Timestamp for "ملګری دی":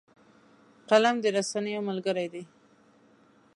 1.89-2.43